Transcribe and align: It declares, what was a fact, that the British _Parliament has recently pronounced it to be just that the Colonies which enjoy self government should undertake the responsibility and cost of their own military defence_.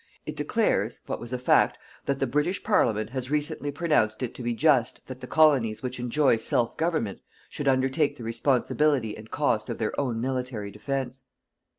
It 0.25 0.35
declares, 0.35 0.99
what 1.05 1.19
was 1.19 1.31
a 1.31 1.37
fact, 1.37 1.77
that 2.05 2.17
the 2.17 2.25
British 2.25 2.63
_Parliament 2.63 3.11
has 3.11 3.29
recently 3.29 3.69
pronounced 3.71 4.23
it 4.23 4.33
to 4.33 4.41
be 4.41 4.51
just 4.55 5.05
that 5.05 5.21
the 5.21 5.27
Colonies 5.27 5.83
which 5.83 5.99
enjoy 5.99 6.37
self 6.37 6.75
government 6.75 7.19
should 7.49 7.67
undertake 7.67 8.17
the 8.17 8.23
responsibility 8.23 9.15
and 9.15 9.29
cost 9.29 9.69
of 9.69 9.77
their 9.77 9.93
own 9.99 10.19
military 10.19 10.71
defence_. 10.71 11.21